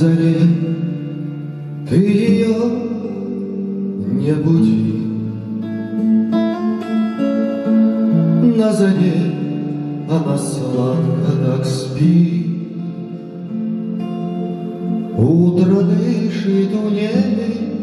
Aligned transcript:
заре 0.00 0.36
ты 1.88 1.96
ее 1.96 2.56
не 4.22 4.32
буди. 4.32 4.94
На 8.56 8.72
заре 8.72 9.34
она 10.08 10.38
сладко 10.38 11.32
так 11.44 11.66
спит. 11.66 12.46
Утро 15.18 15.82
дышит 15.82 16.70
у 16.74 16.88
ней 16.88 17.80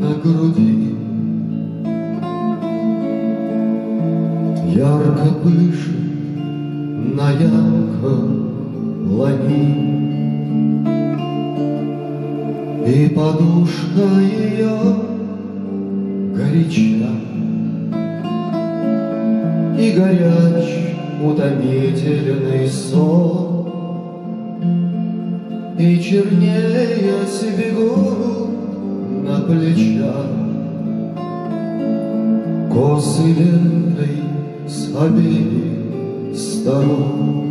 на 0.00 0.14
груди. 0.14 0.96
Ярко 4.74 5.26
пышет 5.44 6.00
на 7.14 7.30
ярком 7.30 8.50
лани. 9.16 9.99
И 12.86 13.08
подушка 13.08 14.20
ее 14.20 14.70
горяча, 16.34 17.10
И 19.78 19.92
горяч 19.92 20.96
утомительный 21.22 22.66
сон, 22.68 23.68
И 25.78 26.00
чернее 26.00 27.26
бегут 27.56 28.50
на 29.24 29.40
плечах 29.40 30.26
Косы 32.72 33.26
лентой 33.32 34.22
с 34.66 34.96
обеих 34.96 36.36
сторон. 36.36 37.49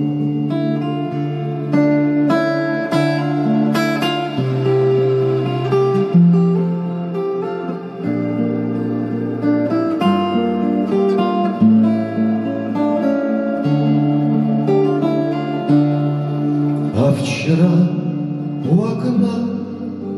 У 18.66 18.84
окна 18.84 19.50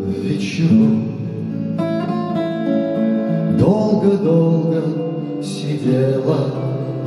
вечером. 0.08 1.11
Долго-долго 3.59 4.81
сидела 5.44 6.47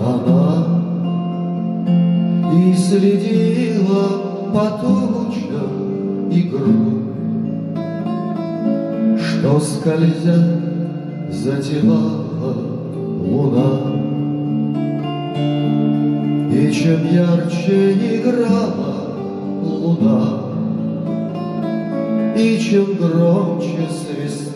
она 0.01 0.67
И 2.53 2.75
следила 2.75 4.05
по 4.53 4.79
тучам 4.81 6.31
игру. 6.31 7.05
Что 9.19 9.61
скользя 9.61 10.61
затевала 11.31 12.55
луна 13.21 13.71
И 16.53 16.73
чем 16.73 17.01
ярче 17.13 17.95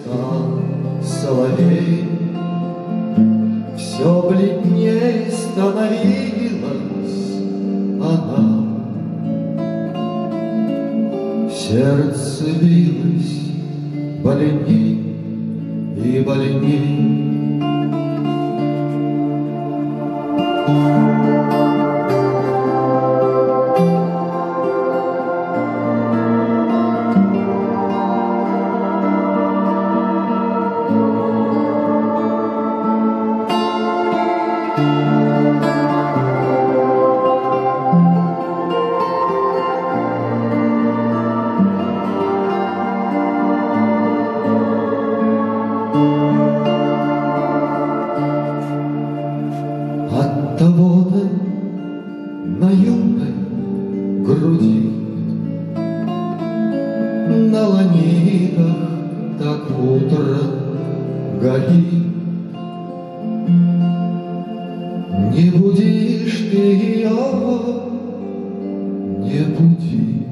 свистал 0.09 0.63
соловей, 1.03 2.09
Все 3.77 4.29
бледней 4.29 5.31
становилась 5.31 6.73
она. 8.01 8.65
Сердце 11.51 12.45
билось 12.61 13.53
больней 14.23 15.17
и 15.97 16.23
больней, 16.27 17.59
На 57.59 57.67
ланитах 57.67 58.77
так 59.37 59.63
утро 59.81 60.39
горит. 61.43 61.93
Не 65.35 65.51
будешь 65.51 66.39
ты 66.53 66.57
ее, 66.57 67.19
не 69.25 69.43
буди. 69.57 70.27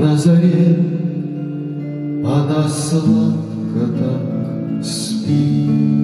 На 0.00 0.16
заре 0.16 0.76
она 2.24 2.68
сладко 2.68 3.82
так 3.96 4.84
спит. 4.84 6.02